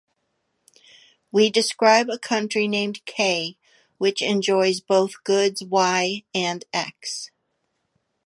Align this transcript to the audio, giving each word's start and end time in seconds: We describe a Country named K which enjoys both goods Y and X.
We 1.31 1.51
describe 1.51 2.09
a 2.09 2.17
Country 2.17 2.67
named 2.67 3.05
K 3.05 3.55
which 3.99 4.23
enjoys 4.23 4.79
both 4.81 5.23
goods 5.23 5.61
Y 5.63 6.23
and 6.33 6.65
X. 6.73 7.29